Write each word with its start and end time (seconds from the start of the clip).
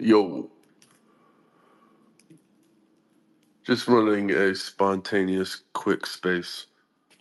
Yo, 0.00 0.50
just 3.64 3.88
running 3.88 4.30
a 4.32 4.54
spontaneous 4.54 5.62
quick 5.74 6.06
space. 6.06 6.66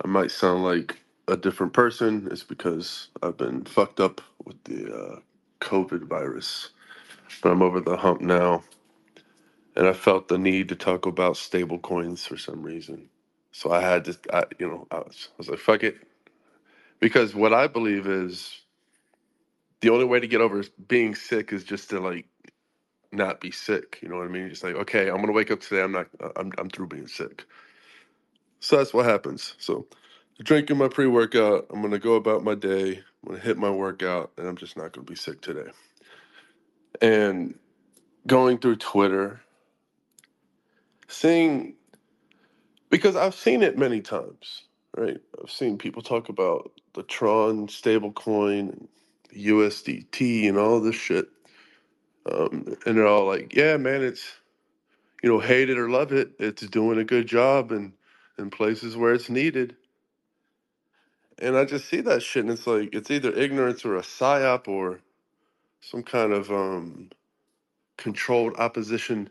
I 0.05 0.07
might 0.07 0.31
sound 0.31 0.63
like 0.63 0.99
a 1.27 1.37
different 1.37 1.73
person. 1.73 2.27
It's 2.31 2.43
because 2.43 3.09
I've 3.23 3.37
been 3.37 3.65
fucked 3.65 3.99
up 3.99 4.21
with 4.45 4.63
the 4.65 4.93
uh, 4.95 5.19
COVID 5.61 6.03
virus, 6.07 6.71
but 7.43 7.51
I'm 7.51 7.61
over 7.63 7.81
the 7.81 7.97
hump 7.97 8.21
now. 8.21 8.63
And 9.75 9.87
I 9.87 9.93
felt 9.93 10.29
the 10.29 10.37
need 10.39 10.69
to 10.69 10.75
talk 10.77 11.05
about 11.07 11.37
stable 11.37 11.79
coins 11.79 12.25
for 12.27 12.37
some 12.37 12.63
reason. 12.63 13.09
So 13.53 13.71
I 13.71 13.81
had 13.81 14.05
to, 14.05 14.17
I, 14.33 14.45
you 14.59 14.67
know, 14.69 14.87
I 14.91 14.99
was, 14.99 15.29
I 15.31 15.35
was 15.39 15.49
like, 15.49 15.59
fuck 15.59 15.83
it. 15.83 15.97
Because 17.01 17.35
what 17.35 17.53
I 17.53 17.67
believe 17.67 18.07
is 18.07 18.61
the 19.81 19.89
only 19.89 20.05
way 20.05 20.21
to 20.21 20.27
get 20.27 20.41
over 20.41 20.63
being 20.87 21.15
sick 21.15 21.53
is 21.53 21.65
just 21.65 21.91
to 21.91 21.99
like 22.01 22.27
not 23.11 23.41
be 23.41 23.51
sick. 23.51 23.99
You 24.01 24.09
know 24.09 24.17
what 24.17 24.27
I 24.27 24.29
mean? 24.29 24.49
Just 24.49 24.63
like, 24.63 24.75
okay, 24.75 25.09
I'm 25.09 25.19
gonna 25.19 25.31
wake 25.31 25.51
up 25.51 25.61
today. 25.61 25.81
I'm 25.81 25.91
not. 25.91 26.07
Uh, 26.21 26.29
I'm 26.35 26.51
I'm 26.57 26.69
through 26.69 26.87
being 26.87 27.07
sick. 27.07 27.45
So 28.59 28.77
that's 28.77 28.93
what 28.93 29.05
happens. 29.05 29.55
So 29.57 29.87
drinking 30.43 30.77
my 30.77 30.87
pre 30.87 31.07
workout. 31.07 31.67
I'm 31.71 31.81
gonna 31.81 31.99
go 31.99 32.15
about 32.15 32.43
my 32.43 32.55
day. 32.55 32.97
I'm 32.97 33.27
gonna 33.27 33.39
hit 33.39 33.57
my 33.57 33.69
workout, 33.69 34.31
and 34.37 34.47
I'm 34.47 34.57
just 34.57 34.77
not 34.77 34.93
gonna 34.93 35.05
be 35.05 35.15
sick 35.15 35.41
today. 35.41 35.71
And 37.01 37.57
going 38.27 38.59
through 38.59 38.77
Twitter, 38.77 39.41
seeing 41.07 41.75
because 42.89 43.15
I've 43.15 43.35
seen 43.35 43.63
it 43.63 43.77
many 43.77 44.01
times. 44.01 44.63
Right? 44.97 45.19
I've 45.41 45.51
seen 45.51 45.77
people 45.77 46.01
talk 46.01 46.29
about 46.29 46.71
the 46.93 47.03
Tron 47.03 47.67
stablecoin, 47.67 48.87
USDT, 49.35 50.49
and 50.49 50.57
all 50.57 50.79
this 50.81 50.95
shit. 50.95 51.29
Um, 52.31 52.77
and 52.85 52.97
they're 52.97 53.07
all 53.07 53.27
like, 53.27 53.55
"Yeah, 53.55 53.77
man, 53.77 54.03
it's 54.03 54.31
you 55.23 55.29
know, 55.29 55.39
hate 55.39 55.69
it 55.69 55.77
or 55.77 55.89
love 55.89 56.11
it, 56.13 56.31
it's 56.39 56.65
doing 56.67 56.97
a 56.99 57.03
good 57.03 57.27
job 57.27 57.71
and 57.71 57.93
in 58.37 58.49
places 58.49 58.95
where 58.95 59.13
it's 59.13 59.29
needed. 59.29 59.75
And 61.39 61.57
I 61.57 61.65
just 61.65 61.87
see 61.89 62.01
that 62.01 62.23
shit, 62.23 62.45
and 62.45 62.53
it's 62.53 62.67
like 62.67 62.95
it's 62.95 63.11
either 63.11 63.31
ignorance 63.33 63.85
or 63.85 63.97
a 63.97 64.01
psyop 64.03 64.67
or 64.67 65.01
some 65.81 66.03
kind 66.03 66.33
of 66.33 66.51
um, 66.51 67.09
controlled 67.97 68.55
opposition. 68.59 69.29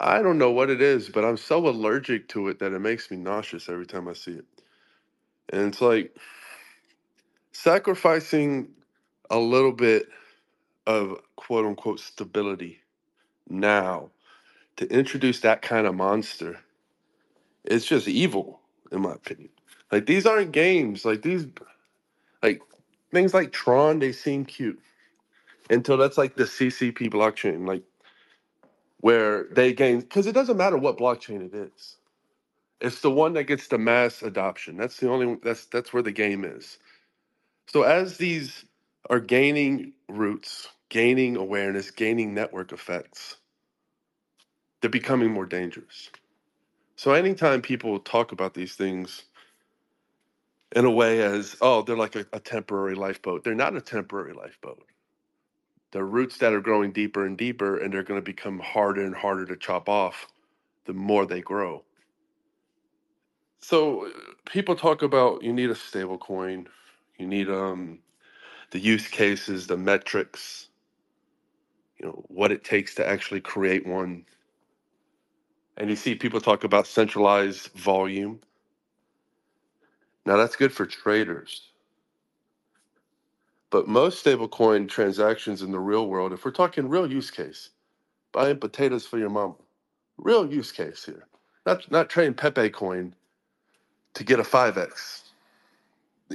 I 0.00 0.22
don't 0.22 0.38
know 0.38 0.52
what 0.52 0.70
it 0.70 0.82
is, 0.82 1.08
but 1.10 1.24
I'm 1.24 1.36
so 1.38 1.68
allergic 1.68 2.28
to 2.30 2.48
it 2.48 2.60
that 2.60 2.72
it 2.74 2.80
makes 2.80 3.10
me 3.10 3.18
nauseous 3.18 3.68
every 3.68 3.86
time 3.86 4.08
I 4.08 4.14
see 4.14 4.32
it. 4.32 4.46
And 5.52 5.68
it's 5.68 5.80
like 5.82 6.16
sacrificing 7.52 8.70
a 9.30 9.38
little 9.38 9.72
bit 9.72 10.08
of 10.88 11.20
quote 11.36 11.66
unquote 11.66 12.00
stability. 12.00 12.80
Now 13.50 14.10
to 14.78 14.86
introduce 14.92 15.40
that 15.40 15.62
kind 15.62 15.86
of 15.86 15.94
monster 15.96 16.58
it's 17.64 17.86
just 17.86 18.08
evil 18.08 18.60
in 18.92 19.02
my 19.02 19.12
opinion. 19.12 19.50
Like 19.92 20.06
these 20.06 20.26
aren't 20.26 20.52
games. 20.52 21.04
Like 21.04 21.22
these 21.22 21.46
like 22.42 22.62
things 23.12 23.34
like 23.34 23.52
tron 23.52 24.00
they 24.00 24.12
seem 24.12 24.44
cute. 24.46 24.80
Until 25.70 25.96
that's 25.98 26.18
like 26.18 26.36
the 26.36 26.44
ccp 26.44 27.10
blockchain 27.12 27.66
like 27.66 27.84
where 29.00 29.44
they 29.52 29.72
gain 29.72 30.00
because 30.00 30.26
it 30.26 30.32
doesn't 30.34 30.56
matter 30.58 30.78
what 30.78 30.98
blockchain 30.98 31.46
it 31.46 31.54
is. 31.54 31.96
It's 32.80 33.00
the 33.00 33.10
one 33.10 33.34
that 33.34 33.44
gets 33.44 33.68
the 33.68 33.78
mass 33.78 34.22
adoption. 34.22 34.76
That's 34.76 34.98
the 34.98 35.10
only 35.10 35.38
that's 35.42 35.66
that's 35.66 35.92
where 35.92 36.02
the 36.02 36.12
game 36.12 36.44
is. 36.44 36.78
So 37.68 37.82
as 37.84 38.18
these 38.18 38.64
are 39.10 39.20
gaining 39.20 39.92
roots 40.08 40.68
gaining 40.90 41.36
awareness 41.36 41.90
gaining 41.90 42.34
network 42.34 42.72
effects 42.72 43.36
they're 44.80 44.90
becoming 44.90 45.32
more 45.32 45.46
dangerous. 45.46 46.10
So 46.96 47.12
anytime 47.12 47.62
people 47.62 47.98
talk 48.00 48.32
about 48.32 48.54
these 48.54 48.74
things 48.74 49.24
in 50.76 50.84
a 50.84 50.90
way 50.90 51.22
as 51.22 51.56
oh 51.60 51.82
they're 51.82 51.96
like 51.96 52.16
a, 52.16 52.26
a 52.32 52.40
temporary 52.40 52.94
lifeboat 52.94 53.44
they're 53.44 53.54
not 53.54 53.76
a 53.76 53.80
temporary 53.80 54.34
lifeboat. 54.34 54.84
They're 55.92 56.04
roots 56.04 56.38
that 56.38 56.52
are 56.52 56.60
growing 56.60 56.92
deeper 56.92 57.24
and 57.26 57.38
deeper 57.38 57.78
and 57.78 57.92
they're 57.92 58.02
going 58.02 58.20
to 58.20 58.24
become 58.24 58.60
harder 58.60 59.04
and 59.04 59.14
harder 59.14 59.46
to 59.46 59.56
chop 59.56 59.88
off 59.88 60.28
the 60.86 60.92
more 60.92 61.26
they 61.26 61.40
grow. 61.40 61.84
So 63.60 64.06
uh, 64.06 64.10
people 64.46 64.76
talk 64.76 65.02
about 65.02 65.42
you 65.42 65.52
need 65.52 65.70
a 65.70 65.74
stable 65.74 66.18
coin. 66.18 66.68
You 67.18 67.26
need 67.26 67.48
um 67.50 68.00
the 68.72 68.80
use 68.80 69.08
cases 69.08 69.66
the 69.68 69.76
metrics 69.78 70.68
you 71.98 72.06
know 72.06 72.24
what 72.28 72.52
it 72.52 72.64
takes 72.64 72.94
to 72.96 73.08
actually 73.08 73.40
create 73.40 73.86
one 73.86 74.24
and 75.78 75.90
you 75.90 75.96
see 75.96 76.14
people 76.14 76.40
talk 76.40 76.64
about 76.64 76.86
centralized 76.86 77.68
volume 77.74 78.40
now 80.26 80.36
that's 80.36 80.56
good 80.56 80.72
for 80.72 80.86
traders 80.86 81.62
But 83.70 83.88
most 83.88 84.24
stablecoin 84.24 84.88
transactions 84.88 85.62
in 85.62 85.72
the 85.72 85.80
real 85.80 86.08
world, 86.08 86.32
if 86.32 86.46
we're 86.46 86.52
talking 86.52 86.88
real 86.88 87.10
use 87.12 87.30
case, 87.32 87.70
buying 88.32 88.58
potatoes 88.58 89.06
for 89.06 89.18
your 89.18 89.30
mama, 89.30 89.54
real 90.18 90.50
use 90.52 90.72
case 90.72 91.04
here, 91.04 91.26
not 91.66 91.90
not 91.90 92.10
trading 92.10 92.34
Pepe 92.34 92.70
coin 92.70 93.14
to 94.14 94.24
get 94.24 94.40
a 94.40 94.44
five 94.44 94.78
x. 94.78 95.24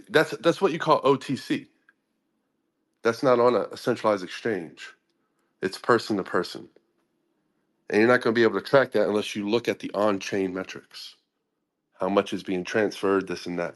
That's 0.10 0.32
that's 0.42 0.62
what 0.62 0.74
you 0.74 0.80
call 0.80 1.02
OTC. 1.04 1.68
That's 3.04 3.24
not 3.24 3.40
on 3.40 3.56
a, 3.56 3.78
centralized 3.78 4.24
exchange. 4.24 4.94
It's 5.62 5.78
person 5.80 6.18
to 6.18 6.24
person, 6.24 6.70
and 7.90 8.00
you're 8.00 8.10
not 8.10 8.22
going 8.22 8.34
to 8.36 8.40
be 8.40 8.44
able 8.44 8.60
to 8.62 8.66
track 8.68 8.94
that 8.94 9.08
unless 9.10 9.36
you 9.36 9.50
look 9.50 9.68
at 9.70 9.80
the 9.80 9.92
on-chain 9.94 10.54
metrics, 10.54 11.16
how 12.00 12.10
much 12.10 12.34
is 12.34 12.44
being 12.44 12.64
transferred, 12.66 13.28
this 13.28 13.46
and 13.48 13.60
that. 13.60 13.76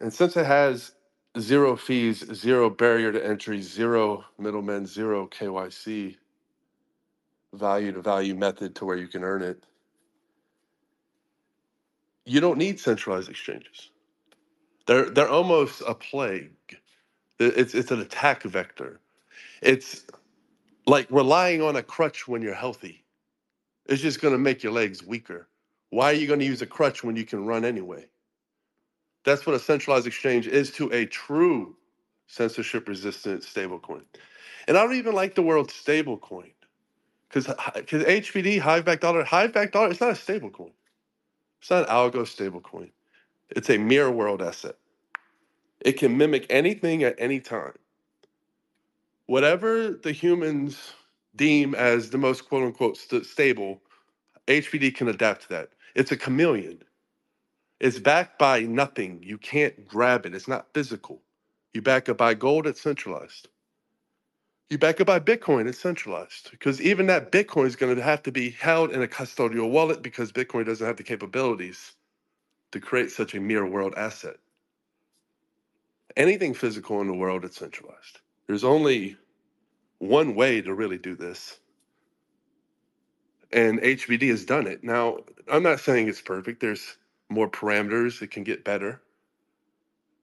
And 0.00 0.12
since 0.12 0.36
it 0.36 0.46
has 0.46 0.92
zero 1.40 1.76
fees, 1.76 2.24
zero 2.34 2.70
barrier 2.70 3.12
to 3.12 3.24
entry, 3.26 3.62
zero 3.62 4.24
middlemen, 4.38 4.86
zero 4.86 5.28
KYC, 5.28 6.16
value 7.54 7.92
to 7.92 8.02
value 8.02 8.34
method 8.36 8.76
to 8.76 8.86
where 8.86 8.96
you 8.98 9.08
can 9.08 9.24
earn 9.24 9.42
it, 9.42 9.64
you 12.26 12.40
don't 12.40 12.58
need 12.58 12.80
centralized 12.80 13.30
exchanges. 13.30 13.90
They're 14.86 15.10
they're 15.10 15.28
almost 15.30 15.82
a 15.86 15.94
plague. 15.94 16.52
It- 17.40 17.58
It's 17.58 17.74
it's 17.74 17.90
an 17.92 18.00
attack 18.00 18.44
vector. 18.44 19.00
It's 19.62 20.06
like 20.86 21.06
relying 21.10 21.62
on 21.62 21.76
a 21.76 21.82
crutch 21.84 22.28
when 22.28 22.42
you're 22.42 22.54
healthy. 22.54 23.04
It's 23.86 24.02
just 24.02 24.20
going 24.20 24.32
to 24.34 24.38
make 24.38 24.62
your 24.62 24.72
legs 24.72 25.04
weaker. 25.04 25.48
Why 25.90 26.06
are 26.12 26.14
you 26.16 26.26
going 26.28 26.40
to 26.40 26.46
use 26.46 26.62
a 26.62 26.66
crutch 26.66 27.04
when 27.04 27.16
you 27.16 27.24
can 27.26 27.46
run 27.46 27.64
anyway? 27.64 28.06
That's 29.24 29.46
what 29.46 29.56
a 29.56 29.58
centralized 29.60 30.06
exchange 30.06 30.46
is 30.48 30.70
to 30.72 30.92
a 30.92 31.06
true 31.06 31.76
censorship 32.28 32.88
resistant 32.88 33.42
stablecoin. 33.42 34.02
And 34.68 34.78
I 34.78 34.84
don't 34.84 34.96
even 34.96 35.14
like 35.14 35.34
the 35.34 35.42
word 35.42 35.66
stablecoin 35.68 36.52
because 37.28 37.48
because 37.74 38.04
HBD 38.04 38.60
Hive 38.60 38.84
back 38.84 39.00
dollar 39.00 39.24
Hive 39.24 39.52
back 39.52 39.72
dollar 39.72 39.90
it's 39.90 40.00
not 40.02 40.10
a 40.10 40.14
stablecoin. 40.14 40.72
It's 41.60 41.70
not 41.70 41.88
an 41.88 41.94
algo 41.94 42.22
stablecoin. 42.22 42.90
It's 43.50 43.70
a 43.70 43.78
mirror 43.78 44.10
world 44.12 44.42
asset. 44.42 44.76
It 45.80 45.94
can 45.94 46.18
mimic 46.18 46.46
anything 46.50 47.04
at 47.04 47.16
any 47.18 47.40
time. 47.40 47.74
Whatever 49.26 49.90
the 49.92 50.12
humans 50.12 50.94
deem 51.36 51.74
as 51.74 52.10
the 52.10 52.18
most 52.18 52.48
quote 52.48 52.64
unquote 52.64 52.98
st- 52.98 53.26
stable, 53.26 53.82
HBD 54.48 54.94
can 54.94 55.08
adapt 55.08 55.42
to 55.44 55.48
that. 55.50 55.70
It's 55.94 56.12
a 56.12 56.16
chameleon. 56.16 56.82
It's 57.80 57.98
backed 57.98 58.38
by 58.38 58.60
nothing. 58.62 59.22
You 59.22 59.38
can't 59.38 59.86
grab 59.86 60.26
it. 60.26 60.34
It's 60.34 60.48
not 60.48 60.68
physical. 60.74 61.22
You 61.74 61.82
back 61.82 62.08
it 62.08 62.16
by 62.18 62.34
gold, 62.34 62.66
it's 62.66 62.80
centralized. 62.80 63.48
You 64.70 64.78
back 64.78 65.00
it 65.00 65.06
by 65.06 65.20
Bitcoin, 65.20 65.68
it's 65.68 65.80
centralized. 65.80 66.50
Because 66.50 66.80
even 66.82 67.06
that 67.08 67.32
Bitcoin 67.32 67.66
is 67.66 67.76
going 67.76 67.96
to 67.96 68.02
have 68.02 68.22
to 68.24 68.32
be 68.32 68.50
held 68.50 68.92
in 68.92 69.02
a 69.02 69.08
custodial 69.08 69.70
wallet 69.70 70.02
because 70.02 70.32
Bitcoin 70.32 70.66
doesn't 70.66 70.86
have 70.86 70.96
the 70.96 71.04
capabilities 71.04 71.92
to 72.72 72.80
create 72.80 73.10
such 73.12 73.34
a 73.34 73.40
mirror 73.40 73.66
world 73.66 73.94
asset. 73.96 74.36
Anything 76.18 76.54
physical 76.54 77.00
in 77.00 77.08
the 77.08 77.14
world, 77.14 77.46
it's 77.46 77.58
centralized. 77.58 78.20
There's 78.48 78.64
only 78.64 79.16
one 80.00 80.34
way 80.34 80.60
to 80.62 80.74
really 80.74 80.98
do 80.98 81.16
this, 81.16 81.58
and 83.52 83.80
HBD 83.80 84.28
has 84.30 84.44
done 84.44 84.66
it. 84.66 84.84
Now, 84.84 85.18
I'm 85.50 85.62
not 85.62 85.80
saying 85.80 86.08
it's 86.08 86.20
perfect. 86.20 86.60
There's 86.60 86.98
more 87.30 87.50
parameters. 87.50 88.22
It 88.22 88.32
can 88.32 88.44
get 88.44 88.64
better. 88.64 89.00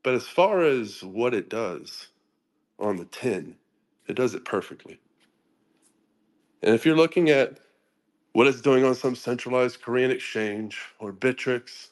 But 0.03 0.15
as 0.15 0.27
far 0.27 0.63
as 0.63 1.03
what 1.03 1.33
it 1.33 1.49
does 1.49 2.09
on 2.79 2.97
the 2.97 3.05
10, 3.05 3.55
it 4.07 4.15
does 4.15 4.35
it 4.35 4.45
perfectly. 4.45 4.99
And 6.63 6.75
if 6.75 6.85
you're 6.85 6.97
looking 6.97 7.29
at 7.29 7.59
what 8.33 8.47
it's 8.47 8.61
doing 8.61 8.83
on 8.83 8.95
some 8.95 9.15
centralized 9.15 9.81
Korean 9.81 10.11
exchange 10.11 10.79
or 10.99 11.13
Bittrex, 11.13 11.89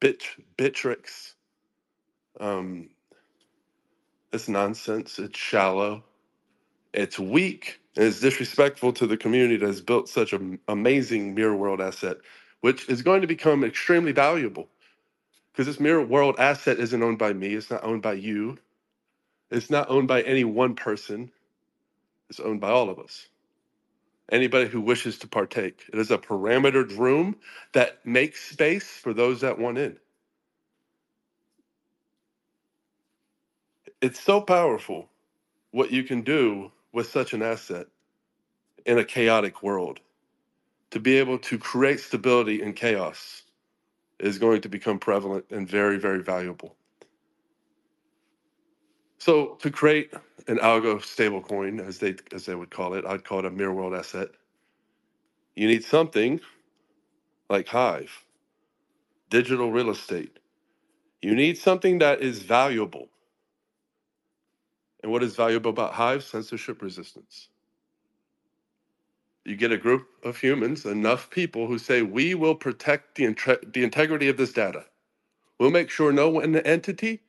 Bit 0.00 0.24
Bittrex, 0.56 1.34
um, 2.40 2.90
it's 4.32 4.48
nonsense. 4.48 5.18
It's 5.18 5.38
shallow. 5.38 6.04
It's 6.94 7.18
weak 7.18 7.80
and 7.96 8.06
it's 8.06 8.20
disrespectful 8.20 8.92
to 8.94 9.06
the 9.06 9.16
community 9.16 9.56
that 9.58 9.66
has 9.66 9.80
built 9.80 10.08
such 10.08 10.32
an 10.32 10.58
amazing 10.68 11.34
mirror 11.34 11.56
world 11.56 11.80
asset, 11.80 12.18
which 12.62 12.88
is 12.88 13.02
going 13.02 13.20
to 13.22 13.28
become 13.28 13.64
extremely 13.64 14.12
valuable 14.12 14.68
because 15.52 15.66
this 15.66 15.80
mirror 15.80 16.04
world 16.04 16.36
asset 16.38 16.80
isn't 16.80 17.02
owned 17.02 17.18
by 17.18 17.32
me. 17.32 17.54
It's 17.54 17.70
not 17.70 17.84
owned 17.84 18.02
by 18.02 18.14
you. 18.14 18.58
It's 19.50 19.70
not 19.70 19.90
owned 19.90 20.08
by 20.08 20.22
any 20.22 20.44
one 20.44 20.74
person. 20.76 21.30
It's 22.30 22.40
owned 22.40 22.60
by 22.60 22.70
all 22.70 22.90
of 22.90 22.98
us. 22.98 23.28
Anybody 24.32 24.68
who 24.68 24.80
wishes 24.80 25.18
to 25.20 25.28
partake. 25.28 25.84
It 25.92 25.98
is 25.98 26.10
a 26.10 26.18
parametered 26.18 26.96
room 26.98 27.36
that 27.74 28.04
makes 28.06 28.50
space 28.50 28.88
for 28.88 29.14
those 29.14 29.42
that 29.42 29.58
want 29.58 29.78
in. 29.78 29.98
It's 34.02 34.20
so 34.20 34.40
powerful 34.40 35.08
what 35.72 35.92
you 35.92 36.04
can 36.04 36.22
do 36.22 36.72
with 36.92 37.10
such 37.10 37.32
an 37.34 37.42
asset 37.42 37.86
in 38.86 38.98
a 38.98 39.04
chaotic 39.04 39.62
world. 39.62 40.00
To 40.92 41.00
be 41.00 41.18
able 41.18 41.38
to 41.40 41.58
create 41.58 42.00
stability 42.00 42.62
in 42.62 42.74
chaos 42.74 43.42
is 44.20 44.38
going 44.38 44.62
to 44.62 44.68
become 44.70 44.98
prevalent 44.98 45.46
and 45.50 45.68
very, 45.68 45.98
very 45.98 46.22
valuable. 46.22 46.76
So 49.18 49.56
to 49.62 49.70
create 49.70 50.12
an 50.48 50.58
algo 50.58 51.00
stablecoin, 51.00 51.86
as 51.86 51.98
they 51.98 52.16
as 52.32 52.46
they 52.46 52.54
would 52.56 52.70
call 52.70 52.94
it, 52.94 53.06
I'd 53.06 53.24
call 53.24 53.40
it 53.40 53.46
a 53.46 53.50
mirror 53.50 53.74
world 53.74 53.94
asset. 53.94 54.28
You 55.56 55.68
need 55.68 55.84
something 55.84 56.40
like 57.50 57.68
Hive, 57.68 58.24
digital 59.30 59.72
real 59.72 59.90
estate. 59.90 60.38
You 61.22 61.34
need 61.34 61.58
something 61.58 61.98
that 62.00 62.22
is 62.22 62.40
valuable. 62.42 63.08
And 65.02 65.12
what 65.12 65.22
is 65.24 65.36
valuable 65.36 65.70
about 65.70 65.94
Hive? 65.94 66.24
Censorship 66.24 66.82
resistance. 66.82 67.48
You 69.44 69.56
get 69.56 69.72
a 69.72 69.78
group 69.78 70.08
of 70.24 70.38
humans, 70.38 70.86
enough 70.86 71.30
people 71.30 71.66
who 71.66 71.78
say, 71.78 72.02
we 72.02 72.34
will 72.36 72.54
protect 72.56 73.16
the, 73.16 73.24
inte- 73.24 73.72
the 73.74 73.84
integrity 73.84 74.28
of 74.28 74.38
this 74.38 74.52
data. 74.54 74.86
We'll 75.60 75.70
make 75.72 75.90
sure 75.90 76.12
no 76.12 76.30
one 76.30 76.56
entity, 76.56 77.22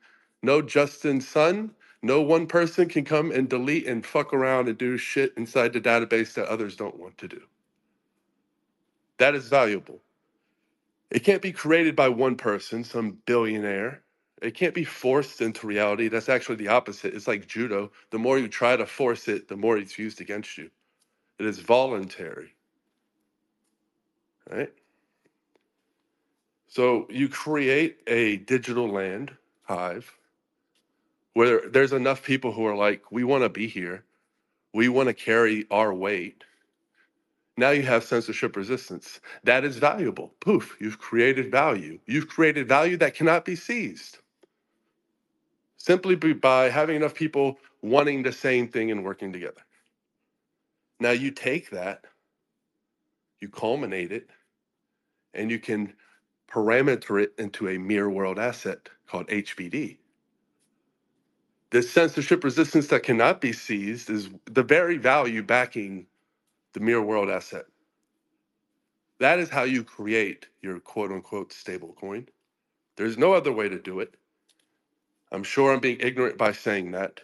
no 0.44 0.62
Justin 0.62 1.22
Sun, 1.22 1.72
no 2.04 2.22
one 2.22 2.48
person 2.48 2.90
can 2.90 3.06
come 3.06 3.32
and 3.32 3.50
delete 3.50 3.88
and 3.88 4.06
fuck 4.06 4.34
around 4.34 4.70
and 4.70 4.78
do 4.78 4.98
shit 4.98 5.34
inside 5.38 5.74
the 5.74 5.82
database 5.82 6.34
that 6.36 6.48
others 6.48 6.76
don't 6.78 7.00
want 7.00 7.18
to 7.20 7.30
do. 7.30 7.42
That 9.20 9.36
is 9.36 9.50
valuable. 9.50 10.02
It 11.12 11.22
can't 11.22 11.42
be 11.42 11.52
created 11.54 11.96
by 11.96 12.10
one 12.10 12.36
person, 12.38 12.84
some 12.84 13.20
billionaire. 13.26 14.04
It 14.42 14.56
can't 14.56 14.74
be 14.74 14.86
forced 14.86 15.42
into 15.42 15.68
reality. 15.68 16.08
That's 16.08 16.30
actually 16.30 16.56
the 16.58 16.70
opposite. 16.70 17.14
It's 17.14 17.28
like 17.28 17.48
judo. 17.48 17.92
The 18.12 18.20
more 18.20 18.40
you 18.40 18.48
try 18.48 18.78
to 18.78 18.86
force 18.86 19.28
it, 19.28 19.48
the 19.48 19.58
more 19.58 19.78
it's 19.78 20.00
used 20.00 20.22
against 20.22 20.58
you. 20.58 20.70
It 21.40 21.46
is 21.46 21.60
voluntary. 21.60 22.54
Right? 24.50 24.74
So 26.68 27.08
you 27.10 27.30
create 27.30 28.00
a 28.08 28.38
digital 28.38 28.90
land 28.90 29.36
hive 29.64 30.12
where 31.34 31.70
there's 31.70 31.94
enough 31.94 32.24
people 32.24 32.52
who 32.52 32.66
are 32.66 32.76
like, 32.76 33.12
we 33.12 33.24
want 33.24 33.44
to 33.44 33.50
be 33.50 33.68
here. 33.68 34.04
We 34.74 34.90
want 34.90 35.08
to 35.08 35.14
carry 35.14 35.66
our 35.72 35.94
weight. 35.94 36.44
Now 37.58 37.72
you 37.72 37.84
have 37.84 38.04
censorship 38.04 38.56
resistance. 38.56 39.20
That 39.44 39.66
is 39.66 39.78
valuable. 39.78 40.34
Poof, 40.40 40.78
you've 40.80 41.00
created 41.00 41.52
value. 41.52 42.00
You've 42.06 42.30
created 42.30 42.68
value 42.68 42.98
that 42.98 43.16
cannot 43.16 43.46
be 43.46 43.56
seized 43.56 44.20
simply 45.80 46.16
by 46.36 46.70
having 46.70 46.98
enough 46.98 47.16
people 47.16 47.60
wanting 47.84 48.24
the 48.24 48.34
same 48.34 48.70
thing 48.70 48.92
and 48.92 49.06
working 49.06 49.34
together. 49.34 49.64
Now 51.00 51.12
you 51.12 51.32
take 51.32 51.72
that, 51.72 52.06
you 53.42 53.50
culminate 53.50 54.12
it, 54.12 54.30
and 55.34 55.52
you 55.52 55.60
can 55.60 55.94
parameter 56.52 57.22
it 57.24 57.34
into 57.40 57.70
a 57.70 57.80
mirror 57.80 58.10
world 58.12 58.40
asset 58.40 58.90
called 59.08 59.28
HBD. 59.30 59.98
This 61.72 61.92
censorship 61.92 62.44
resistance 62.44 62.88
that 62.88 63.04
cannot 63.04 63.42
be 63.42 63.54
seized 63.54 64.10
is 64.10 64.30
the 64.46 64.64
very 64.64 64.98
value 64.98 65.44
backing 65.44 66.08
the 66.74 66.82
mirror 66.82 67.02
world 67.04 67.30
asset. 67.30 67.66
That 69.20 69.40
is 69.40 69.50
how 69.50 69.64
you 69.64 69.84
create 69.84 70.48
your 70.62 70.80
quote 70.80 71.12
unquote 71.12 71.54
stable 71.54 71.96
coin. 72.00 72.28
There's 72.98 73.18
no 73.18 73.34
other 73.34 73.52
way 73.54 73.70
to 73.70 73.80
do 73.80 74.00
it. 74.02 74.16
I'm 75.32 75.44
sure 75.44 75.74
I'm 75.74 75.80
being 75.80 76.00
ignorant 76.02 76.38
by 76.38 76.54
saying 76.54 76.92
that, 76.92 77.22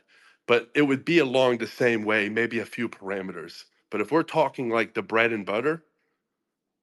but 0.48 0.70
it 0.76 0.84
would 0.84 1.06
be 1.06 1.20
along 1.20 1.60
the 1.60 1.68
same 1.68 2.04
way, 2.06 2.30
maybe 2.30 2.60
a 2.60 2.66
few 2.66 2.90
parameters. 2.90 3.66
But 3.92 4.02
if 4.02 4.12
we're 4.12 4.24
talking 4.24 4.70
like 4.70 4.94
the 4.94 5.04
bread 5.04 5.34
and 5.34 5.46
butter, 5.46 5.84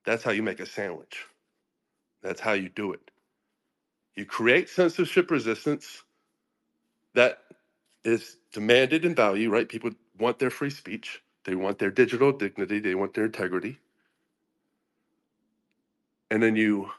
that's 0.06 0.24
how 0.24 0.32
you 0.32 0.42
make 0.42 0.60
a 0.60 0.66
sandwich. 0.66 1.26
That's 2.22 2.40
how 2.40 2.52
you 2.52 2.68
do 2.70 2.92
it. 2.92 3.00
You 4.16 4.26
create 4.26 4.68
censorship 4.68 5.30
resistance 5.30 6.02
that 7.14 7.40
is 8.04 8.38
demanded 8.52 9.04
in 9.04 9.14
value, 9.14 9.50
right? 9.50 9.68
People 9.68 9.92
want 10.18 10.38
their 10.38 10.50
free 10.50 10.70
speech, 10.70 11.22
they 11.44 11.54
want 11.56 11.78
their 11.78 11.90
digital 11.90 12.32
dignity, 12.32 12.80
they 12.80 12.94
want 12.94 13.14
their 13.14 13.26
integrity. 13.26 13.78
And 16.30 16.42
then 16.42 16.56
you 16.56 16.90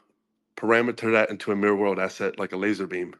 parameter 0.56 1.12
that 1.12 1.30
into 1.30 1.52
a 1.52 1.56
mirror 1.56 1.76
world 1.76 1.98
asset 1.98 2.38
like 2.38 2.52
a 2.52 2.56
laser 2.56 2.86
beam. 2.86 3.14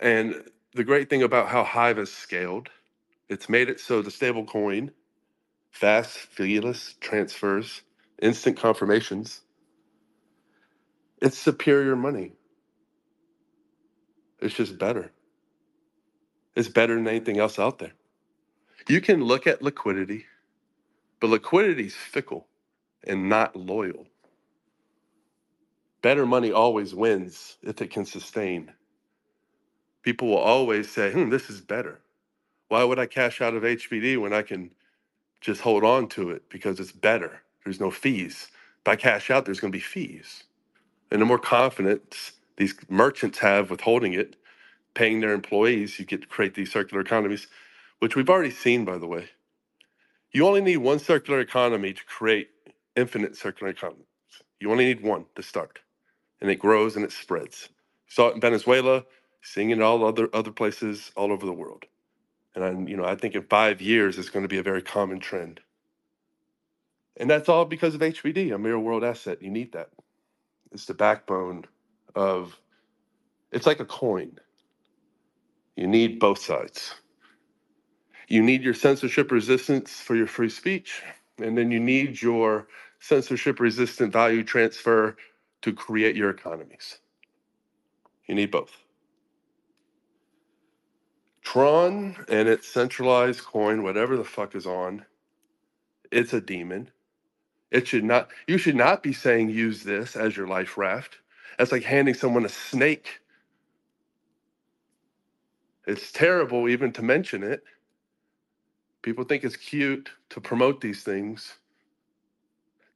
And 0.00 0.44
the 0.74 0.84
great 0.84 1.10
thing 1.10 1.24
about 1.24 1.48
how 1.48 1.64
Hive 1.64 1.98
has 1.98 2.12
scaled, 2.12 2.70
it's 3.28 3.48
made 3.48 3.70
it 3.70 3.80
so 3.80 4.02
the 4.02 4.10
stable 4.12 4.44
coin, 4.44 4.92
fast, 5.72 6.18
feeless 6.18 6.96
transfers, 7.00 7.82
instant 8.22 8.58
confirmations, 8.58 9.42
it's 11.22 11.38
superior 11.38 11.96
money. 11.96 12.32
It's 14.40 14.54
just 14.54 14.78
better. 14.78 15.12
It's 16.56 16.68
better 16.68 16.96
than 16.96 17.08
anything 17.08 17.38
else 17.38 17.58
out 17.58 17.78
there. 17.80 17.92
You 18.88 19.00
can 19.00 19.24
look 19.24 19.46
at 19.46 19.62
liquidity, 19.62 20.26
but 21.20 21.30
liquidity 21.30 21.86
is 21.86 21.94
fickle 21.96 22.48
and 23.06 23.28
not 23.28 23.56
loyal. 23.56 24.06
Better 26.02 26.26
money 26.26 26.52
always 26.52 26.94
wins 26.94 27.58
if 27.62 27.82
it 27.82 27.90
can 27.90 28.06
sustain. 28.06 28.72
People 30.02 30.28
will 30.28 30.38
always 30.38 30.90
say, 30.90 31.12
hmm, 31.12 31.30
this 31.30 31.50
is 31.50 31.60
better. 31.60 32.00
Why 32.68 32.84
would 32.84 32.98
I 32.98 33.06
cash 33.06 33.40
out 33.40 33.54
of 33.54 33.64
HBD 33.64 34.20
when 34.20 34.32
I 34.34 34.42
can 34.42 34.72
just 35.40 35.62
hold 35.62 35.84
on 35.84 36.08
to 36.10 36.30
it 36.30 36.48
because 36.50 36.80
it's 36.80 36.92
better? 36.92 37.42
There's 37.64 37.80
no 37.80 37.90
fees. 37.90 38.48
If 38.82 38.88
I 38.88 38.96
cash 38.96 39.30
out, 39.30 39.44
there's 39.46 39.60
going 39.60 39.72
to 39.72 39.78
be 39.78 39.82
fees. 39.82 40.44
And 41.10 41.22
the 41.22 41.26
more 41.26 41.38
confidence 41.38 42.32
these 42.56 42.74
merchants 42.90 43.38
have 43.40 43.70
with 43.70 43.82
holding 43.82 44.14
it, 44.14 44.36
paying 44.94 45.20
their 45.20 45.32
employees, 45.34 45.98
you 45.98 46.06
get 46.06 46.22
to 46.22 46.28
create 46.28 46.54
these 46.54 46.72
circular 46.72 47.02
economies, 47.02 47.48
which 48.00 48.16
we've 48.16 48.30
already 48.30 48.50
seen, 48.52 48.84
by 48.84 48.98
the 48.98 49.06
way. 49.08 49.30
You 50.32 50.46
only 50.46 50.62
need 50.62 50.78
one 50.78 51.00
circular 51.00 51.40
economy 51.40 51.94
to 51.94 52.04
create 52.06 52.50
infinite 52.96 53.36
circular 53.36 53.70
economies. 53.72 54.06
You 54.60 54.70
only 54.72 54.86
need 54.86 55.02
one 55.02 55.26
to 55.36 55.42
start, 55.42 55.80
and 56.40 56.50
it 56.50 56.56
grows 56.58 56.96
and 56.96 57.04
it 57.04 57.12
spreads. 57.12 57.70
Saw 58.08 58.28
it 58.28 58.36
in 58.36 58.42
Venezuela, 58.42 59.04
seeing 59.42 59.70
it 59.70 59.74
in 59.74 59.82
all 59.82 60.04
other 60.04 60.28
other 60.34 60.52
places 60.52 61.12
all 61.16 61.32
over 61.32 61.46
the 61.46 61.52
world. 61.52 61.84
And 62.54 62.64
I, 62.64 62.70
you 62.90 62.96
know, 62.96 63.04
I 63.04 63.14
think 63.14 63.34
in 63.34 63.42
five 63.44 63.80
years 63.80 64.18
it's 64.18 64.30
going 64.30 64.44
to 64.44 64.48
be 64.48 64.58
a 64.58 64.62
very 64.62 64.82
common 64.82 65.20
trend. 65.20 65.60
And 67.16 67.30
that's 67.30 67.48
all 67.48 67.64
because 67.64 67.94
of 67.94 68.00
HBD, 68.00 68.54
a 68.54 68.58
mirror 68.58 68.78
world 68.78 69.04
asset. 69.04 69.42
You 69.42 69.50
need 69.50 69.72
that. 69.72 69.90
It's 70.72 70.86
the 70.86 70.94
backbone 70.94 71.64
of. 72.14 72.58
It's 73.52 73.66
like 73.66 73.80
a 73.80 73.84
coin. 73.84 74.38
You 75.76 75.86
need 75.86 76.20
both 76.20 76.40
sides. 76.40 76.94
You 78.28 78.42
need 78.42 78.62
your 78.62 78.74
censorship 78.74 79.32
resistance 79.32 79.92
for 80.00 80.14
your 80.16 80.28
free 80.28 80.50
speech, 80.50 81.02
and 81.38 81.58
then 81.58 81.70
you 81.70 81.80
need 81.80 82.22
your 82.22 82.68
censorship 83.00 83.60
resistant 83.60 84.12
value 84.12 84.44
transfer 84.44 85.16
to 85.62 85.72
create 85.72 86.16
your 86.16 86.30
economies. 86.30 86.98
You 88.26 88.36
need 88.36 88.50
both. 88.52 88.79
Tron 91.42 92.16
and 92.28 92.48
its 92.48 92.68
centralized 92.68 93.40
coin, 93.44 93.82
whatever 93.82 94.16
the 94.16 94.24
fuck 94.24 94.54
is 94.54 94.66
on, 94.66 95.04
it's 96.10 96.32
a 96.32 96.40
demon. 96.40 96.90
It 97.70 97.86
should 97.88 98.04
not, 98.04 98.30
you 98.46 98.58
should 98.58 98.76
not 98.76 99.02
be 99.02 99.12
saying 99.12 99.50
use 99.50 99.84
this 99.84 100.16
as 100.16 100.36
your 100.36 100.48
life 100.48 100.76
raft. 100.76 101.18
That's 101.58 101.72
like 101.72 101.84
handing 101.84 102.14
someone 102.14 102.44
a 102.44 102.48
snake. 102.48 103.20
It's 105.86 106.12
terrible 106.12 106.68
even 106.68 106.92
to 106.92 107.02
mention 107.02 107.42
it. 107.42 107.64
People 109.02 109.24
think 109.24 109.44
it's 109.44 109.56
cute 109.56 110.10
to 110.30 110.40
promote 110.40 110.80
these 110.80 111.02
things. 111.02 111.54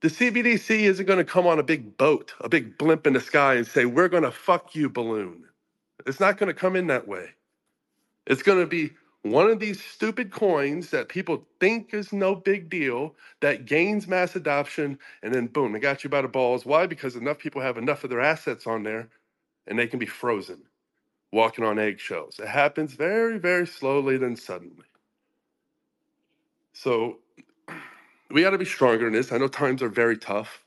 The 0.00 0.08
CBDC 0.08 0.82
isn't 0.82 1.06
going 1.06 1.18
to 1.18 1.24
come 1.24 1.46
on 1.46 1.58
a 1.58 1.62
big 1.64 1.96
boat, 1.96 2.34
a 2.40 2.48
big 2.48 2.76
blimp 2.78 3.06
in 3.06 3.14
the 3.14 3.20
sky 3.20 3.54
and 3.54 3.66
say, 3.66 3.86
We're 3.86 4.08
going 4.08 4.22
to 4.24 4.30
fuck 4.30 4.74
you, 4.74 4.90
balloon. 4.90 5.44
It's 6.06 6.20
not 6.20 6.36
going 6.36 6.48
to 6.48 6.54
come 6.54 6.76
in 6.76 6.88
that 6.88 7.08
way. 7.08 7.30
It's 8.26 8.42
going 8.42 8.60
to 8.60 8.66
be 8.66 8.92
one 9.22 9.50
of 9.50 9.58
these 9.58 9.82
stupid 9.82 10.30
coins 10.30 10.90
that 10.90 11.08
people 11.08 11.46
think 11.58 11.94
is 11.94 12.12
no 12.12 12.34
big 12.34 12.68
deal 12.68 13.14
that 13.40 13.64
gains 13.64 14.06
mass 14.06 14.36
adoption, 14.36 14.98
and 15.22 15.34
then 15.34 15.46
boom, 15.46 15.72
they 15.72 15.78
got 15.78 16.04
you 16.04 16.10
by 16.10 16.22
the 16.22 16.28
balls. 16.28 16.66
Why? 16.66 16.86
Because 16.86 17.16
enough 17.16 17.38
people 17.38 17.62
have 17.62 17.78
enough 17.78 18.04
of 18.04 18.10
their 18.10 18.20
assets 18.20 18.66
on 18.66 18.82
there 18.82 19.08
and 19.66 19.78
they 19.78 19.86
can 19.86 19.98
be 19.98 20.06
frozen, 20.06 20.62
walking 21.32 21.64
on 21.64 21.78
eggshells. 21.78 22.38
It 22.38 22.48
happens 22.48 22.92
very, 22.92 23.38
very 23.38 23.66
slowly, 23.66 24.18
then 24.18 24.36
suddenly. 24.36 24.84
So 26.74 27.18
we 28.30 28.42
got 28.42 28.50
to 28.50 28.58
be 28.58 28.64
stronger 28.64 29.06
in 29.06 29.12
this. 29.14 29.32
I 29.32 29.38
know 29.38 29.48
times 29.48 29.82
are 29.82 29.88
very 29.88 30.18
tough. 30.18 30.62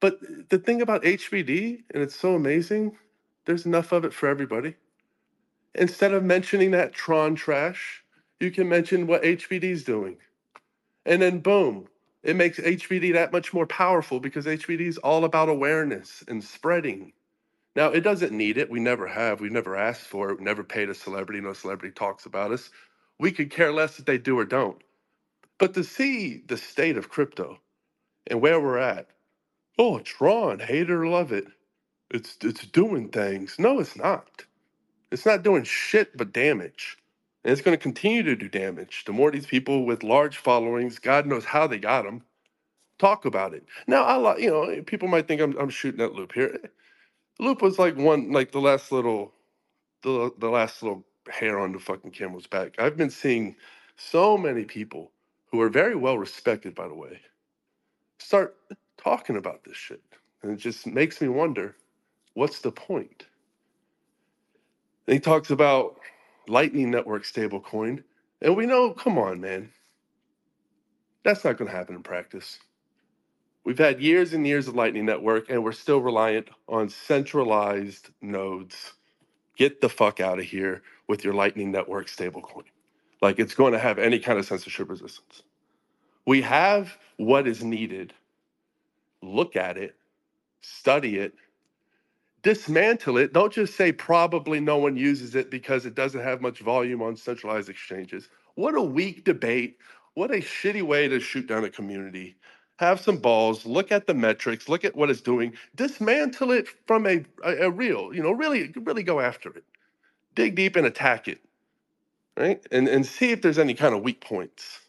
But 0.00 0.20
the 0.50 0.58
thing 0.58 0.82
about 0.82 1.02
HBD, 1.04 1.84
and 1.92 2.02
it's 2.02 2.14
so 2.14 2.34
amazing, 2.34 2.96
there's 3.46 3.66
enough 3.66 3.92
of 3.92 4.04
it 4.04 4.12
for 4.12 4.28
everybody. 4.28 4.76
Instead 5.78 6.14
of 6.14 6.24
mentioning 6.24 6.72
that 6.72 6.94
Tron 6.94 7.36
trash, 7.36 8.04
you 8.40 8.52
can 8.52 8.68
mention 8.68 9.08
what 9.08 9.24
HBD 9.24 9.64
is 9.64 9.84
doing. 9.84 10.18
And 11.06 11.22
then 11.22 11.40
boom, 11.40 11.88
it 12.22 12.36
makes 12.36 12.58
HBD 12.60 13.14
that 13.14 13.32
much 13.32 13.54
more 13.54 13.66
powerful 13.66 14.20
because 14.20 14.46
HBD 14.46 14.82
is 14.82 14.98
all 14.98 15.24
about 15.24 15.48
awareness 15.48 16.24
and 16.28 16.44
spreading. 16.44 17.12
Now, 17.76 17.88
it 17.88 18.02
doesn't 18.02 18.32
need 18.32 18.58
it. 18.58 18.70
We 18.70 18.80
never 18.80 19.06
have. 19.08 19.40
We've 19.40 19.52
never 19.52 19.76
asked 19.76 20.02
for 20.08 20.30
it. 20.30 20.38
We 20.40 20.44
never 20.44 20.64
paid 20.64 20.90
a 20.90 20.94
celebrity. 20.94 21.40
No 21.40 21.54
celebrity 21.54 21.94
talks 21.94 22.26
about 22.26 22.52
us. 22.52 22.70
We 23.18 23.32
could 23.32 23.50
care 23.50 23.72
less 23.72 23.98
if 23.98 24.06
they 24.06 24.18
do 24.18 24.38
or 24.38 24.44
don't. 24.46 24.82
But 25.58 25.74
to 25.74 25.84
see 25.84 26.42
the 26.48 26.56
state 26.58 26.96
of 26.98 27.10
crypto 27.10 27.60
and 28.28 28.40
where 28.40 28.60
we're 28.60 28.78
at, 28.78 29.08
oh, 29.78 30.00
Tron, 30.00 30.60
hate 30.60 30.90
it 30.90 30.90
or 30.90 31.08
love 31.08 31.32
it, 31.32 31.46
it's 32.10 32.38
it's 32.42 32.66
doing 32.66 33.10
things. 33.10 33.56
No, 33.58 33.80
it's 33.80 33.96
not. 33.96 34.44
It's 35.12 35.26
not 35.26 35.44
doing 35.44 35.64
shit 35.64 36.16
but 36.16 36.32
damage. 36.32 36.98
And 37.44 37.52
it's 37.52 37.62
going 37.62 37.76
to 37.76 37.82
continue 37.82 38.22
to 38.24 38.36
do 38.36 38.48
damage. 38.48 39.04
The 39.06 39.12
more 39.12 39.30
these 39.30 39.46
people 39.46 39.86
with 39.86 40.02
large 40.04 40.38
followings, 40.38 40.98
God 40.98 41.26
knows 41.26 41.44
how 41.46 41.66
they 41.68 41.78
got 41.78 42.04
them, 42.04 42.22
talk 42.98 43.24
about 43.26 43.54
it. 43.54 43.64
Now, 43.88 44.04
I 44.04 44.18
li- 44.18 44.44
you 44.44 44.50
know, 44.50 44.82
people 44.84 45.08
might 45.08 45.28
think 45.28 45.40
I'm 45.42 45.56
I'm 45.58 45.70
shooting 45.70 46.02
at 46.02 46.14
Loop 46.14 46.32
here. 46.34 46.58
Loop 47.40 47.62
was 47.62 47.78
like 47.78 47.96
one 47.96 48.32
like 48.32 48.52
the 48.52 48.60
last 48.60 48.92
little 48.92 49.32
the 50.02 50.32
the 50.38 50.48
last 50.50 50.82
little 50.82 51.04
hair 51.30 51.58
on 51.58 51.72
the 51.72 51.78
fucking 51.78 52.12
camel's 52.12 52.46
back. 52.46 52.74
I've 52.78 52.96
been 52.96 53.10
seeing 53.10 53.56
so 53.96 54.38
many 54.38 54.64
people 54.64 55.12
who 55.50 55.60
are 55.60 55.68
very 55.70 55.96
well 55.96 56.18
respected, 56.18 56.74
by 56.74 56.88
the 56.88 56.94
way, 56.94 57.20
start 58.20 58.56
talking 58.98 59.36
about 59.36 59.64
this 59.64 59.76
shit. 59.76 60.02
And 60.42 60.52
it 60.52 60.58
just 60.58 60.86
makes 60.86 61.20
me 61.20 61.28
wonder, 61.28 61.76
what's 62.34 62.60
the 62.60 62.72
point? 62.72 63.26
He 65.08 65.18
talks 65.18 65.50
about 65.50 65.98
Lightning 66.48 66.90
Network 66.90 67.24
stablecoin. 67.24 68.04
And 68.42 68.56
we 68.56 68.66
know, 68.66 68.92
come 68.92 69.18
on, 69.18 69.40
man, 69.40 69.70
that's 71.24 71.44
not 71.44 71.56
going 71.56 71.70
to 71.70 71.76
happen 71.76 71.96
in 71.96 72.02
practice. 72.02 72.58
We've 73.64 73.78
had 73.78 74.00
years 74.00 74.32
and 74.32 74.46
years 74.46 74.68
of 74.68 74.74
Lightning 74.76 75.06
Network, 75.06 75.50
and 75.50 75.64
we're 75.64 75.72
still 75.72 76.00
reliant 76.00 76.48
on 76.68 76.88
centralized 76.88 78.10
nodes. 78.20 78.92
Get 79.56 79.80
the 79.80 79.88
fuck 79.88 80.20
out 80.20 80.38
of 80.38 80.44
here 80.44 80.82
with 81.08 81.24
your 81.24 81.34
Lightning 81.34 81.72
Network 81.72 82.06
stablecoin. 82.06 82.64
Like 83.20 83.38
it's 83.38 83.54
going 83.54 83.72
to 83.72 83.78
have 83.78 83.98
any 83.98 84.18
kind 84.18 84.38
of 84.38 84.46
censorship 84.46 84.88
resistance. 84.88 85.42
We 86.26 86.42
have 86.42 86.96
what 87.16 87.48
is 87.48 87.64
needed. 87.64 88.14
Look 89.22 89.56
at 89.56 89.76
it, 89.76 89.96
study 90.60 91.18
it, 91.18 91.34
dismantle 92.48 93.18
it. 93.18 93.34
Don't 93.34 93.52
just 93.52 93.76
say 93.76 93.92
probably 93.92 94.60
no 94.60 94.78
one 94.78 94.96
uses 94.96 95.34
it 95.34 95.50
because 95.50 95.86
it 95.86 95.94
doesn't 95.94 96.22
have 96.22 96.40
much 96.40 96.60
volume 96.60 97.02
on 97.02 97.16
centralized 97.16 97.68
exchanges. 97.68 98.30
What 98.56 98.74
a 98.74 98.82
weak 98.82 99.24
debate. 99.24 99.78
What 100.14 100.32
a 100.32 100.36
shitty 100.38 100.82
way 100.82 101.08
to 101.08 101.20
shoot 101.20 101.46
down 101.48 101.64
a 101.64 101.70
community. 101.70 102.36
Have 102.78 103.00
some 103.00 103.18
balls, 103.18 103.66
look 103.66 103.92
at 103.92 104.06
the 104.08 104.14
metrics, 104.14 104.68
look 104.68 104.84
at 104.86 104.96
what 104.96 105.10
it's 105.10 105.20
doing, 105.20 105.54
dismantle 105.76 106.52
it 106.52 106.68
from 106.86 107.06
a, 107.06 107.24
a, 107.44 107.66
a 107.66 107.70
real, 107.70 108.14
you 108.14 108.22
know, 108.22 108.32
really, 108.32 108.72
really 108.76 109.04
go 109.04 109.20
after 109.20 109.50
it. 109.50 109.64
Dig 110.34 110.56
deep 110.56 110.76
and 110.76 110.86
attack 110.86 111.28
it, 111.28 111.40
right? 112.38 112.64
And 112.72 112.88
and 112.88 113.06
see 113.06 113.32
if 113.32 113.42
there's 113.42 113.58
any 113.58 113.74
kind 113.74 113.94
of 113.94 114.02
weak 114.02 114.20
points. 114.20 114.80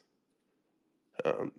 Um, 1.25 1.51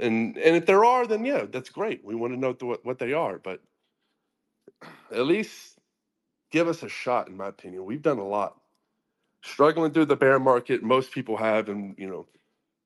and 0.00 0.36
and 0.38 0.56
if 0.56 0.66
there 0.66 0.84
are, 0.84 1.06
then 1.06 1.24
yeah, 1.24 1.46
that's 1.50 1.70
great. 1.70 2.04
We 2.04 2.14
want 2.16 2.34
to 2.34 2.40
know 2.40 2.56
what 2.60 2.84
what 2.84 2.98
they 3.00 3.12
are, 3.14 3.38
but 3.38 3.60
at 5.10 5.26
least 5.26 5.78
give 6.50 6.68
us 6.68 6.82
a 6.82 6.88
shot. 6.88 7.28
In 7.28 7.36
my 7.36 7.48
opinion, 7.48 7.84
we've 7.84 8.02
done 8.02 8.18
a 8.18 8.26
lot. 8.26 8.56
Struggling 9.42 9.92
through 9.92 10.06
the 10.06 10.16
bear 10.16 10.38
market, 10.38 10.82
most 10.82 11.12
people 11.12 11.36
have, 11.36 11.68
and 11.68 11.94
you 11.98 12.08
know, 12.08 12.26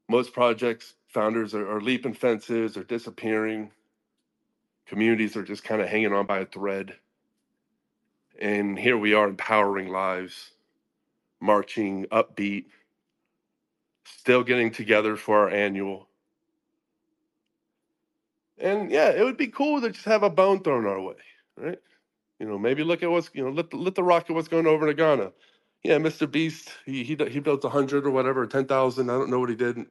most 0.08 0.32
projects 0.32 0.94
founders 1.08 1.54
are, 1.54 1.68
are 1.70 1.80
leaping 1.80 2.14
fences, 2.14 2.76
are 2.76 2.84
disappearing. 2.84 3.70
Communities 4.86 5.36
are 5.36 5.42
just 5.42 5.64
kind 5.64 5.80
of 5.80 5.88
hanging 5.88 6.12
on 6.12 6.26
by 6.26 6.40
a 6.40 6.46
thread. 6.46 6.94
And 8.38 8.78
here 8.78 8.98
we 8.98 9.14
are 9.14 9.28
empowering 9.28 9.88
lives, 9.88 10.50
marching 11.40 12.06
upbeat, 12.06 12.66
still 14.04 14.42
getting 14.42 14.70
together 14.70 15.16
for 15.16 15.40
our 15.40 15.50
annual. 15.50 16.08
And 18.58 18.90
yeah, 18.90 19.10
it 19.10 19.24
would 19.24 19.36
be 19.36 19.48
cool 19.48 19.80
to 19.80 19.90
just 19.90 20.04
have 20.04 20.22
a 20.22 20.30
bone 20.30 20.62
thrown 20.62 20.86
our 20.86 21.00
way, 21.00 21.14
right? 21.58 21.78
You 22.40 22.46
know, 22.48 22.58
maybe 22.58 22.84
look 22.84 23.02
at 23.02 23.10
what's 23.10 23.30
you 23.34 23.44
know 23.44 23.50
let 23.50 23.70
the, 23.70 23.78
let 23.78 23.94
the 23.96 24.04
rock 24.04 24.30
at 24.30 24.36
what's 24.36 24.48
going 24.48 24.68
over 24.68 24.86
to 24.86 24.94
Ghana. 24.94 25.32
Yeah, 25.84 25.98
Mr. 25.98 26.30
Beast, 26.30 26.70
he 26.86 27.04
he 27.04 27.16
he 27.30 27.40
built 27.40 27.64
a 27.64 27.70
hundred 27.70 28.06
or 28.06 28.10
whatever, 28.12 28.46
ten 28.46 28.66
thousand. 28.66 29.10
I 29.10 29.14
don't 29.14 29.30
know 29.30 29.40
what 29.40 29.50
he 29.50 29.56
did, 29.56 29.76
and, 29.78 29.88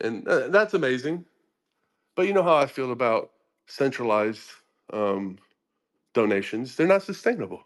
and 0.00 0.28
uh, 0.28 0.48
that's 0.48 0.74
amazing. 0.74 1.26
But 2.16 2.26
you 2.28 2.34
know 2.34 2.42
how 2.44 2.56
I 2.56 2.66
feel 2.66 2.92
about 2.92 3.32
centralized 3.68 4.50
um, 4.92 5.38
donations; 6.14 6.76
they're 6.76 6.86
not 6.88 7.04
sustainable. 7.04 7.62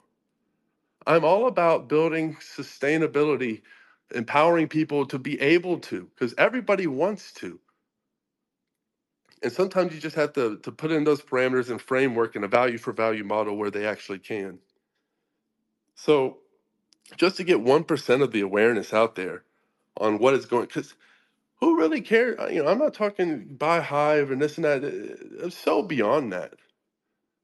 I'm 1.06 1.24
all 1.24 1.46
about 1.48 1.88
building 1.88 2.36
sustainability, 2.36 3.62
empowering 4.14 4.68
people 4.68 5.06
to 5.06 5.18
be 5.18 5.40
able 5.40 5.78
to, 5.80 6.08
because 6.14 6.34
everybody 6.38 6.86
wants 6.86 7.32
to. 7.34 7.60
And 9.42 9.52
sometimes 9.52 9.94
you 9.94 10.00
just 10.00 10.16
have 10.16 10.32
to, 10.34 10.58
to 10.58 10.72
put 10.72 10.90
in 10.92 11.04
those 11.04 11.22
parameters 11.22 11.70
and 11.70 11.80
framework 11.80 12.36
and 12.36 12.44
a 12.44 12.48
value 12.48 12.78
for 12.78 12.92
value 12.92 13.24
model 13.24 13.56
where 13.56 13.70
they 13.70 13.86
actually 13.86 14.18
can. 14.18 14.58
So 15.96 16.38
just 17.16 17.36
to 17.38 17.44
get 17.44 17.58
1% 17.58 18.22
of 18.22 18.32
the 18.32 18.40
awareness 18.42 18.94
out 18.94 19.16
there 19.16 19.44
on 19.98 20.18
what 20.18 20.34
is 20.34 20.46
going, 20.46 20.66
because 20.66 20.94
who 21.60 21.78
really 21.78 22.00
cares? 22.02 22.38
You 22.52 22.64
know, 22.64 22.70
I'm 22.70 22.78
not 22.78 22.94
talking 22.94 23.56
buy 23.58 23.80
hive 23.80 24.30
and 24.30 24.42
this 24.42 24.58
and 24.58 24.64
that. 24.66 24.84
uh, 25.44 25.50
so 25.50 25.82
beyond 25.82 26.32
that. 26.32 26.54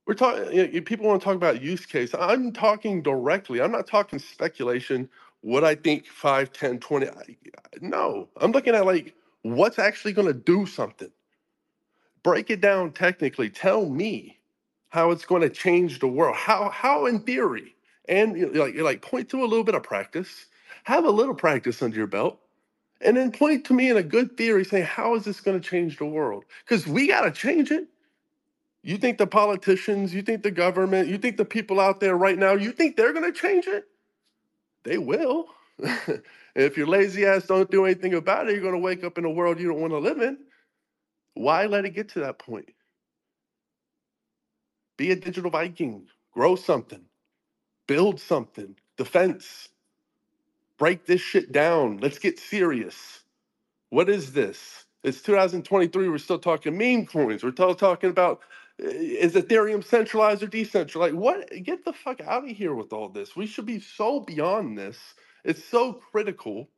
We're 0.06 0.14
talking, 0.14 0.52
you 0.52 0.68
know, 0.68 0.80
people 0.82 1.06
want 1.06 1.20
to 1.20 1.24
talk 1.24 1.36
about 1.36 1.62
use 1.62 1.86
case. 1.86 2.14
I'm 2.18 2.52
talking 2.52 3.02
directly. 3.02 3.60
I'm 3.62 3.72
not 3.72 3.86
talking 3.86 4.18
speculation, 4.18 5.08
what 5.42 5.64
I 5.64 5.76
think 5.76 6.06
5, 6.06 6.52
10, 6.52 6.80
20. 6.80 7.08
I, 7.08 7.36
no, 7.80 8.28
I'm 8.36 8.52
looking 8.52 8.74
at 8.74 8.86
like 8.86 9.14
what's 9.42 9.78
actually 9.78 10.12
going 10.12 10.28
to 10.28 10.34
do 10.34 10.66
something. 10.66 11.10
Break 12.26 12.50
it 12.50 12.60
down 12.60 12.92
technically. 12.92 13.50
Tell 13.50 13.88
me 13.88 14.40
how 14.90 15.12
it's 15.12 15.26
going 15.26 15.42
to 15.42 15.50
change 15.50 16.00
the 16.00 16.08
world. 16.08 16.36
How, 16.36 16.70
how 16.70 17.06
in 17.06 17.20
theory, 17.20 17.76
and 18.08 18.36
you 18.36 18.48
like, 18.48 18.76
like 18.76 19.02
point 19.02 19.30
to 19.30 19.44
a 19.44 19.46
little 19.46 19.64
bit 19.64 19.76
of 19.76 19.84
practice. 19.84 20.46
Have 20.84 21.06
a 21.06 21.10
little 21.10 21.36
practice 21.36 21.82
under 21.82 21.96
your 21.96 22.08
belt 22.08 22.40
and 23.02 23.16
then 23.16 23.32
point 23.32 23.66
to 23.66 23.74
me 23.74 23.90
in 23.90 23.96
a 23.96 24.02
good 24.02 24.36
theory 24.36 24.64
saying, 24.64 24.86
how 24.86 25.14
is 25.14 25.24
this 25.24 25.40
going 25.40 25.60
to 25.60 25.68
change 25.68 25.98
the 25.98 26.06
world? 26.06 26.44
Because 26.64 26.86
we 26.86 27.08
got 27.08 27.22
to 27.22 27.30
change 27.30 27.70
it. 27.70 27.88
You 28.82 28.98
think 28.98 29.18
the 29.18 29.26
politicians, 29.26 30.14
you 30.14 30.22
think 30.22 30.42
the 30.42 30.52
government, 30.52 31.08
you 31.08 31.18
think 31.18 31.36
the 31.36 31.44
people 31.44 31.80
out 31.80 32.00
there 32.00 32.16
right 32.16 32.38
now, 32.38 32.54
you 32.54 32.72
think 32.72 32.96
they're 32.96 33.12
going 33.12 33.32
to 33.32 33.38
change 33.38 33.66
it? 33.66 33.86
They 34.84 34.98
will. 34.98 35.46
if 36.56 36.76
your 36.76 36.86
lazy 36.86 37.26
ass 37.26 37.46
don't 37.46 37.70
do 37.70 37.84
anything 37.84 38.14
about 38.14 38.48
it, 38.48 38.52
you're 38.52 38.62
going 38.62 38.74
to 38.74 38.80
wake 38.80 39.04
up 39.04 39.18
in 39.18 39.24
a 39.24 39.30
world 39.30 39.60
you 39.60 39.68
don't 39.68 39.80
want 39.80 39.92
to 39.92 39.98
live 39.98 40.20
in. 40.20 40.38
Why 41.36 41.66
let 41.66 41.86
it 41.86 41.92
get 41.92 42.10
to 42.10 42.20
that 42.22 42.40
point? 42.40 42.70
Be 44.98 45.12
a 45.12 45.16
digital 45.16 45.50
Viking, 45.50 46.08
grow 46.32 46.56
something, 46.56 47.04
build 47.88 48.20
something, 48.20 48.76
defense, 48.98 49.68
break 50.78 51.06
this 51.06 51.20
shit 51.22 51.52
down. 51.52 51.98
Let's 51.98 52.18
get 52.18 52.38
serious. 52.40 53.20
What 53.90 54.08
is 54.08 54.32
this? 54.32 54.86
It's 55.04 55.22
2023. 55.22 56.08
We're 56.08 56.18
still 56.18 56.38
talking 56.40 56.76
meme 56.76 57.06
coins. 57.06 57.44
We're 57.44 57.52
still 57.52 57.74
talking 57.74 58.10
about 58.10 58.40
uh, 58.82 58.88
is 58.88 59.34
Ethereum 59.34 59.84
centralized 59.84 60.42
or 60.42 60.48
decentralized? 60.48 61.14
Like, 61.14 61.20
what? 61.22 61.50
Get 61.64 61.84
the 61.84 61.92
fuck 61.92 62.20
out 62.20 62.44
of 62.44 62.56
here 62.56 62.74
with 62.74 62.92
all 62.92 63.08
this. 63.08 63.36
We 63.36 63.46
should 63.46 63.66
be 63.66 63.80
so 63.80 64.20
beyond 64.20 64.76
this. 64.78 64.98
It's 65.44 65.64
so 65.64 65.94
critical. 65.94 66.68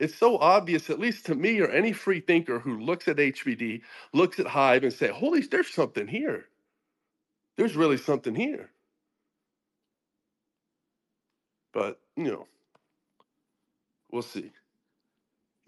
It's 0.00 0.16
so 0.16 0.38
obvious, 0.38 0.90
at 0.90 1.00
least 1.00 1.26
to 1.26 1.34
me 1.34 1.60
or 1.60 1.68
any 1.68 1.92
free 1.92 2.20
thinker 2.20 2.58
who 2.58 2.78
looks 2.80 3.08
at 3.08 3.16
HBD, 3.16 3.82
looks 4.12 4.38
at 4.38 4.46
Hive 4.46 4.84
and 4.84 4.92
say, 4.92 5.08
holy, 5.08 5.40
there's 5.42 5.72
something 5.72 6.06
here. 6.06 6.46
There's 7.56 7.76
really 7.76 7.96
something 7.96 8.34
here. 8.34 8.70
But, 11.72 12.00
you 12.16 12.24
know, 12.24 12.46
we'll 14.10 14.22
see. 14.22 14.52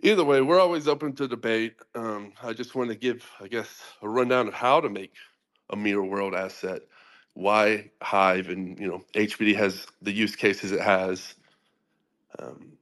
Either 0.03 0.25
way, 0.25 0.41
we're 0.43 0.61
always 0.61 0.89
open 0.89 1.15
to 1.15 1.29
debate. 1.29 1.77
Um, 1.95 2.33
I 2.43 2.53
just 2.53 2.75
want 2.75 2.91
to 2.91 2.97
give, 2.97 3.29
I 3.41 3.49
guess, 3.49 3.83
a 4.03 4.09
rundown 4.09 4.49
of 4.49 4.55
how 4.55 4.81
to 4.81 4.89
make 4.89 5.13
a 5.71 5.77
mirror 5.77 6.05
world 6.05 6.35
asset, 6.35 6.83
why 7.35 7.91
Hive 8.03 8.49
and, 8.49 8.79
you 8.79 8.89
know, 8.89 9.05
HBD 9.15 9.57
has 9.57 9.87
the 10.03 10.13
use 10.13 10.37
cases 10.37 10.73
it 10.73 10.81
has. 10.81 11.35
Um, 12.39 12.78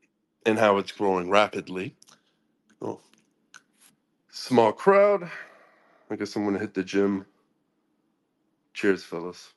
and 0.47 0.59
how 0.59 0.79
it's 0.79 0.93
growing 0.93 1.31
rapidly. 1.31 1.97
Oh, 2.83 3.01
small 4.31 4.73
crowd. 4.73 5.31
I 6.11 6.17
guess 6.17 6.37
I'm 6.37 6.45
going 6.45 6.55
to 6.55 6.61
hit 6.61 6.75
the 6.75 6.85
gym. 6.85 7.27
Cheers, 8.75 9.05
fellas. 9.05 9.55